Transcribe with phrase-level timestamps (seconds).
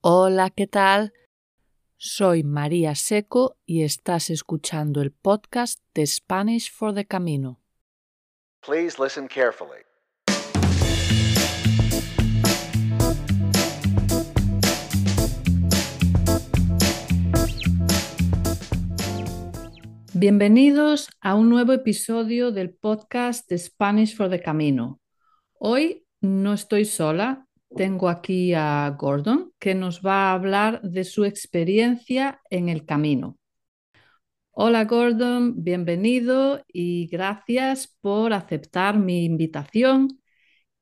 [0.00, 1.12] Hola, ¿qué tal?
[1.96, 7.60] Soy María Seco y estás escuchando el podcast de Spanish for the Camino.
[8.64, 9.82] Please listen carefully.
[20.14, 25.00] Bienvenidos a un nuevo episodio del podcast de Spanish for the Camino.
[25.54, 31.24] Hoy no estoy sola, tengo aquí a Gordon que nos va a hablar de su
[31.24, 33.38] experiencia en el camino.
[34.50, 40.20] Hola Gordon, bienvenido y gracias por aceptar mi invitación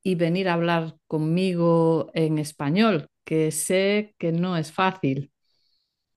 [0.03, 5.31] y venir a hablar conmigo en español, que sé que no es fácil.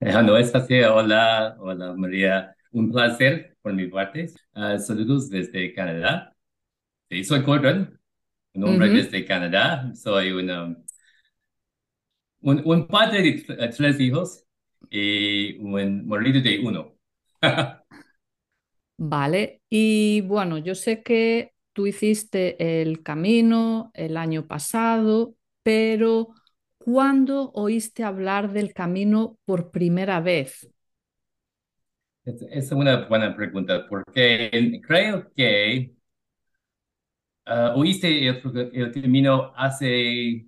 [0.00, 0.80] No es así.
[0.80, 2.56] Hola, hola María.
[2.72, 4.28] Un placer por mi parte.
[4.54, 6.34] Uh, saludos desde Canadá.
[7.10, 7.99] Sí, soy Gordon,
[8.60, 8.90] un hombre Ujú.
[8.90, 9.92] desde Canadá.
[9.94, 10.76] Soy una,
[12.42, 14.44] un, un padre de tres hijos
[14.90, 16.94] y un marido de uno.
[19.02, 26.28] Vale, y bueno, yo sé que tú hiciste el camino el año pasado, pero
[26.78, 30.70] ¿cuándo oíste hablar del camino por primera vez?
[32.24, 35.94] Es, es una buena pregunta porque creo que
[37.46, 40.46] uh, oíste el, el camino hace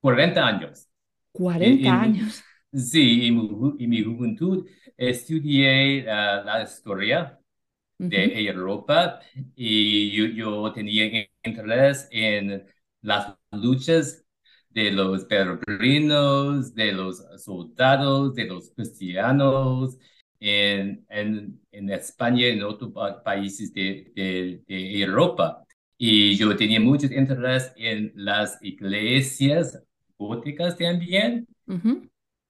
[0.00, 0.88] 40 años.
[1.32, 2.44] 40 En- en- años.
[2.74, 3.36] Sí, en
[3.80, 7.40] en mi juventud estudié uh, la historia
[8.08, 9.20] de Europa
[9.56, 12.66] y yo, yo tenía interés en
[13.02, 14.24] las luchas
[14.70, 19.98] de los peregrinos, de los soldados, de los cristianos
[20.40, 25.64] en, en, en España y en otros pa- países de, de, de Europa.
[26.02, 29.82] Y yo tenía mucho interés en las iglesias
[30.18, 31.46] góticas también.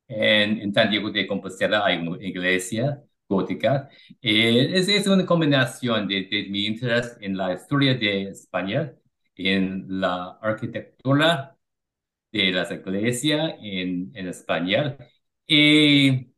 [0.09, 3.89] En, en Santiago de Compostela hay una iglesia gótica.
[4.21, 8.93] Eh, es, es una combinación de, de mi interés en la historia de España,
[9.37, 11.57] en la arquitectura
[12.33, 14.99] de las iglesias en, en España.
[15.47, 16.33] Y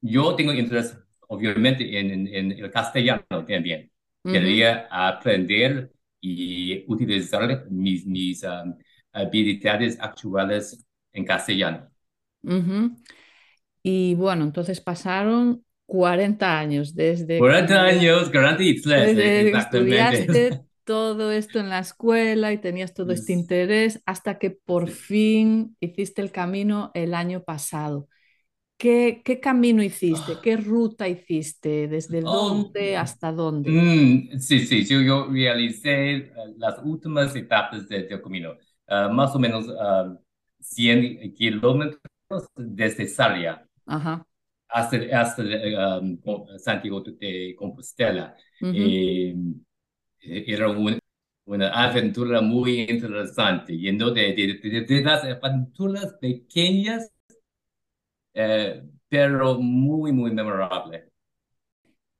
[0.00, 0.96] yo tengo interés,
[1.28, 3.90] obviamente, en, en, en el castellano también.
[4.32, 8.74] Quería aprender y utilizar mis, mis um,
[9.12, 11.90] habilidades actuales en castellano.
[12.42, 12.96] Ujú.
[13.82, 20.18] Y bueno, entonces pasaron 40 años desde 40 que, años, 43, desde que exactamente.
[20.18, 25.76] estudiaste todo esto en la escuela y tenías todo este interés hasta que por fin
[25.80, 28.08] hiciste el camino el año pasado.
[28.76, 30.40] ¿Qué, qué camino hiciste?
[30.40, 31.88] ¿Qué ruta hiciste?
[31.88, 33.80] ¿Desde Oh, dónde hasta dónde?
[33.80, 38.54] mm, sí, sí, yo, yo realicé eh, las últimas etapas de- del camino,
[38.86, 40.14] Ah, más o menos ah,
[40.60, 42.00] 100 kilómetros
[42.56, 44.26] desde Sarria Ajá.
[44.68, 45.42] hasta, hasta
[46.00, 46.18] um,
[46.58, 48.36] Santiago de Compostela.
[48.60, 48.96] ujú.
[49.00, 49.34] Eh,
[50.20, 50.98] era un-
[51.46, 57.10] una aventura muy interesante, yendo de, de- de las aventuras pequeñas,
[58.34, 61.10] eh, pero muy, muy memorable.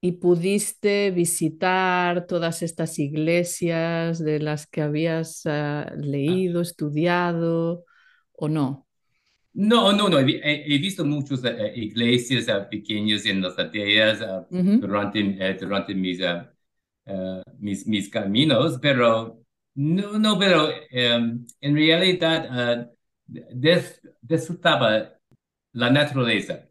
[0.01, 7.85] ¿Y pudiste visitar todas estas iglesias de las que habías ah, leído, estudiado
[8.33, 8.87] o no?
[9.55, 10.19] No, no, no.
[10.19, 14.75] He, he- visto muchas eh, eh, iglesias eh, pequeñas en las aldeas eh, Ujú.
[14.81, 16.21] durante, eh, durante mis,
[17.59, 19.41] mis, mis caminos, pero
[19.75, 21.15] no, no, pero eh,
[21.61, 22.91] en realidad
[23.27, 25.13] des- disfrutaba
[25.75, 26.69] la naturaleza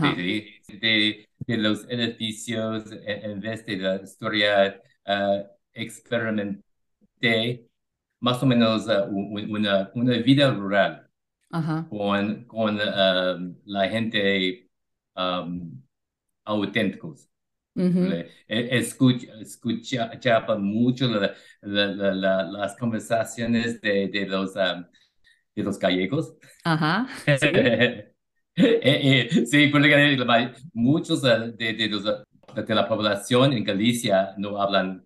[0.00, 4.80] de, de, de los edificios en, en vez de la historia.
[5.06, 7.68] eh, experimenté
[8.20, 11.08] más o menos u- una, una vida rural
[11.50, 11.86] Ajá.
[11.88, 14.68] con, con um, la gente
[15.16, 15.82] um,
[16.44, 17.28] auténticos.
[17.74, 24.84] Le- e- escuch- escuchaba mucho la- la- la- la- las conversaciones de, de los, um,
[25.56, 26.34] de los gallegos.
[26.64, 27.06] Ajá.
[27.38, 28.13] Sí.
[28.56, 29.46] Eh, eh,
[30.72, 35.04] muchos de, de, los, de la población en Galicia no hablan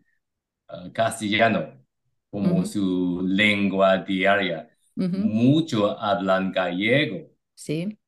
[0.71, 1.85] eh, castellano
[2.31, 4.71] como su lengua diaria.
[5.15, 7.31] Muchos hablan gallego.
[7.55, 7.99] Sí.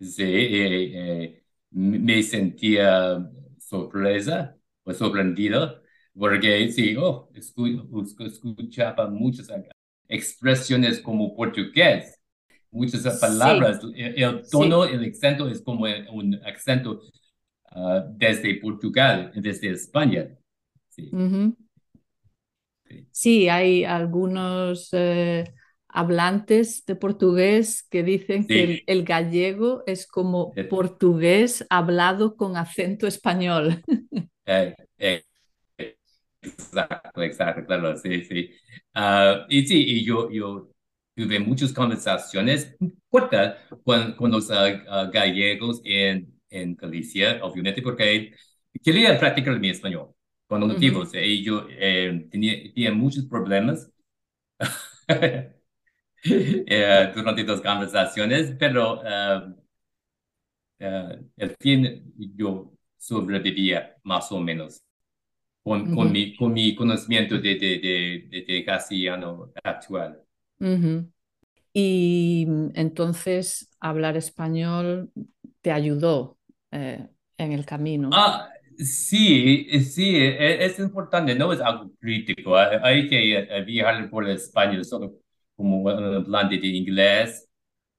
[0.00, 3.18] Sí, eh, eh, me sentía
[3.58, 5.82] sorpresa o sorprendido
[6.18, 9.48] porque sí, oh, escu- escu- escuchaba muchas
[10.08, 12.20] expresiones como portugués,
[12.74, 13.08] muchas Sí.
[13.20, 13.80] palabras.
[13.94, 14.50] El, Sí.
[14.50, 17.00] tono, el acento es como un acento
[17.70, 20.36] ah, desde Portugal, desde España.
[23.10, 25.44] Sí, hay algunos eh,
[25.88, 33.06] hablantes de portugués que dicen que el, gallego es como eh, portugués hablado con acento
[33.06, 33.82] español.
[34.46, 35.22] eh, eh,
[36.42, 38.50] exacto, exacto, claro, sí, sí.
[38.94, 40.73] Ah, y sí, y yo, yo
[41.14, 42.76] tuve muchas conversaciones
[43.08, 48.34] cortas con, con los ah, ah, gallegos en, en Galicia, obviamente, porque
[48.82, 50.14] quería practicar mi español
[50.46, 51.10] con los nativos.
[51.14, 53.90] Y yo eh, tenía, tenía muchos problemas
[56.24, 59.54] eh, durante las conversaciones, pero ah,
[61.38, 64.82] al fin yo sobrevivía más o menos
[65.64, 70.23] con, con mi, con mi conocimiento de, de, de, de, de castellano actual.
[70.64, 71.12] Ujú.
[71.74, 75.12] Y mm, entonces hablar español
[75.62, 76.38] te ayudó
[76.72, 77.08] eh,
[77.38, 78.12] en el camino.
[78.16, 82.56] Ah, sí, eh, sí, e- es, importante, no es algo crítico.
[82.56, 85.14] Hay, que eh, viajar por España solo
[85.56, 87.48] como un de inglés,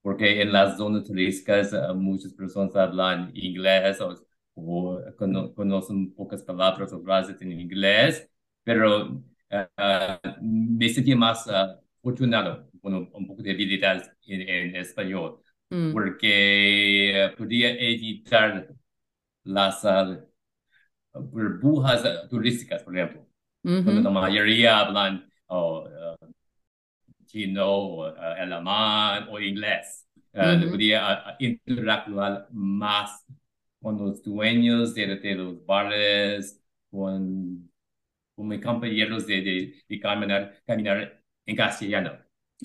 [0.02, 4.14] porque en las zonas turísticas eh, muchas personas hablan inglés o,
[4.54, 8.28] o cono- conocen pocas palabras o frases en inglés,
[8.64, 11.46] pero eh, ah, me sentí más
[12.10, 18.68] afortunado con un, poco de habilidades en, en español, Mm, porque eh, podía editar
[19.44, 20.20] las ah,
[21.14, 23.26] burbujas turísticas, por ejemplo,
[23.82, 26.16] cuando la ujú, mayoría hablan oh, ah,
[27.26, 30.06] chino, o, ah, alemán o inglés.
[30.34, 33.24] Ah, ujú, podía interactuar más
[33.80, 36.60] con los dueños de, de los bares,
[36.90, 37.70] con,
[38.34, 41.15] con mis compañeros de, de, de caminar, caminar
[41.46, 42.12] en castellano,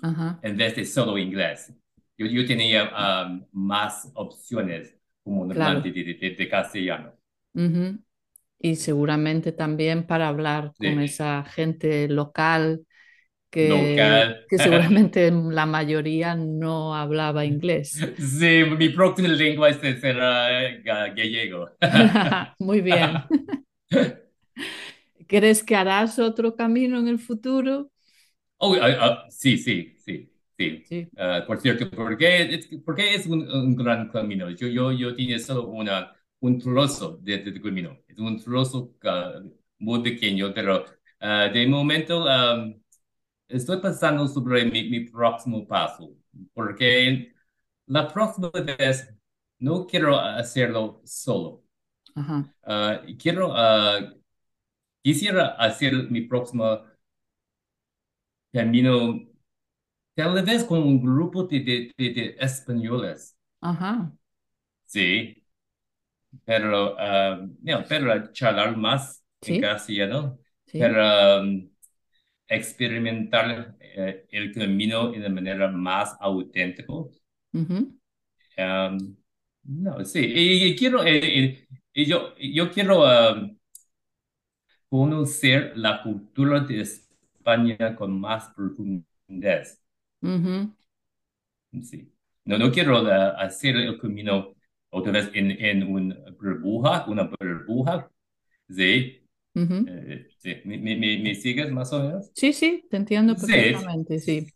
[0.02, 1.74] ajá, en vez de solo inglés.
[2.18, 5.92] Yo, yo tenía ah, más opciones como un claro.
[5.92, 7.14] de, de, de castellano.
[8.60, 12.86] Y seguramente también para hablar con esa gente local
[13.52, 14.46] que, local.
[14.48, 18.08] que seguramente la mayoría no hablaba inglés.
[18.18, 20.50] Sí, mi próxima lengua será
[20.84, 21.70] ga- gallego.
[22.60, 23.26] Muy bien.
[25.28, 27.92] ¿Crees que harás otro camino en el futuro?
[28.64, 30.88] Oh, ah, sí, sí, sí, sí.
[30.88, 31.08] Sí.
[31.18, 34.50] Ah, por cierto, porque es, porque es un, un gran camino.
[34.52, 37.98] Yo, yo, yo tenía solo una, un trozo de, de camino.
[38.08, 39.42] Es un trozo ah,
[39.80, 40.86] muy pequeño, pero
[41.22, 42.26] de momento
[43.48, 46.16] estoy pensando sobre mi, mi próximo paso,
[46.54, 47.34] porque
[47.88, 49.14] la próxima vez
[49.60, 51.64] no quiero hacerlo solo.
[52.16, 52.54] Ajá.
[53.20, 53.54] Quiero,
[55.04, 56.82] quisiera hacer mi próximo
[58.54, 59.20] camino,
[60.16, 64.12] tal vez con un grupo de, de, de, de españoles, Ajá.
[64.86, 65.44] sí,
[66.46, 69.60] pero, ah, no, pero charlar más en Sí.
[69.60, 70.78] castellano, Sí.
[70.78, 71.70] pero um,
[72.48, 76.94] experimentar eh, el camino de manera más auténtica.
[77.54, 77.94] Ujú,
[78.58, 79.18] Um,
[79.64, 83.58] no, sí, y, y quiero, eh, eh, y yo, yo quiero um,
[84.90, 87.11] conocer la cultura de España
[87.98, 89.66] con más profundidad.
[91.84, 92.12] Sí.
[92.46, 94.54] No, no quiero eh, hacer el camino
[94.90, 98.12] otra vez en, en una burbuja, una burbuja.
[98.70, 99.22] Sí.
[99.86, 100.56] Eh, sí.
[100.66, 102.34] ¿Me, me, me- me sigues más o menos?
[102.34, 103.38] Sí, sí, te entiendo Sí.
[103.40, 104.48] perfectamente, sí.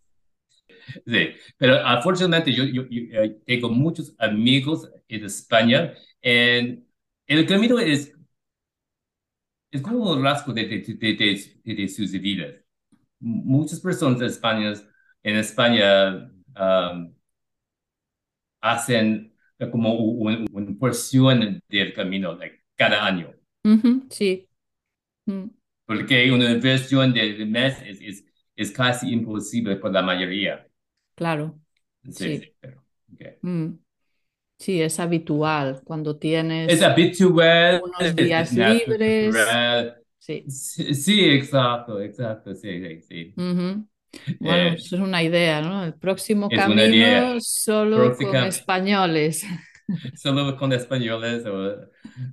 [1.05, 1.29] Sí.
[1.57, 5.93] Pero afortunadamente yo, yo, yo, eh, tengo muchos amigos en España.
[6.21, 6.87] En,
[7.27, 8.13] el camino es,
[9.71, 12.55] es como un rasgo de, de- de sus vidas.
[13.19, 14.85] Muchas personas españolas
[15.23, 17.13] en España um,
[18.61, 19.33] hacen
[19.71, 23.33] como un- una porción del camino like, cada año,
[24.09, 24.49] sí,
[25.27, 25.49] mm,
[25.85, 30.67] porque una versión del mes es, es, es casi imposible por la mayoría.
[31.15, 31.59] claro,
[32.09, 32.35] Sí, sí.
[32.35, 33.37] sí, pero, okay.
[33.41, 33.69] mm.
[34.59, 36.17] Sí, es habitual cuando
[36.65, 39.61] Es tienes habitual, unos es, es días libres.
[39.71, 40.04] natural.
[40.25, 40.47] Sí.
[40.47, 43.35] Sí, sí, exacto, exacto, sí, sí, sí.
[43.37, 43.87] Ujú.
[44.39, 45.83] Bueno, Eh, eso es una idea, ¿no?
[45.83, 49.43] El próximo camino solo con españoles.
[50.15, 51.89] solo con españoles o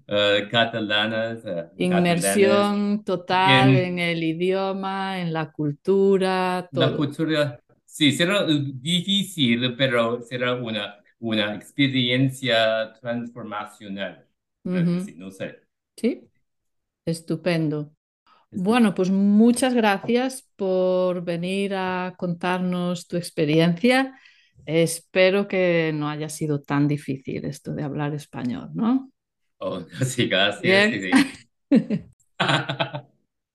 [0.07, 2.77] eh, catalanas, eh, catalanes.
[2.77, 10.21] Inmersión total en En el idioma, en la cultura, la cultura, sí, será difícil, pero
[10.23, 14.27] será una, una experiencia transformacional.
[14.99, 15.61] Sí, no sé.
[15.97, 16.31] Sí,
[17.05, 17.93] estupendo.
[18.51, 24.15] Bueno, pues muchas gracias por venir a contarnos tu experiencia.
[24.67, 29.11] Espero que no haya sido tan difícil esto de hablar español, ¿no?
[29.59, 30.93] oh, sí, gracias.
[30.93, 31.11] Sí, sí.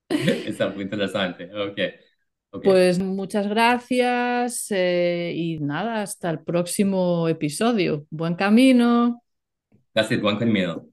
[0.10, 1.50] Está muy interesante.
[1.54, 1.80] Ok.
[2.50, 2.64] Ok.
[2.64, 8.06] Pues muchas gracias eh, y nada, hasta el próximo episodio.
[8.10, 9.22] Buen camino.
[9.94, 10.88] Gracias, buen camino.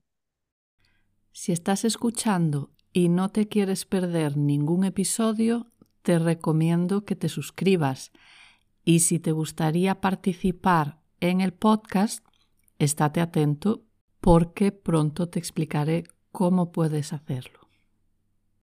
[1.37, 5.67] Si estás escuchando y no te quieres perder ningún episodio,
[6.03, 8.13] te recomiendo que te suscribas.
[8.85, 12.25] Y si te gustaría participar en el podcast,
[12.79, 13.83] estate atento
[14.21, 17.64] porque pronto te explicaré cómo puedes hacerlo.